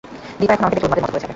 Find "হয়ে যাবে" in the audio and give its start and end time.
1.15-1.27